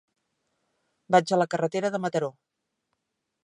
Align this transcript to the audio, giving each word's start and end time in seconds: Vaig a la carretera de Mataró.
Vaig 1.15 1.33
a 1.33 1.39
la 1.41 1.47
carretera 1.53 1.95
de 1.97 2.03
Mataró. 2.07 2.33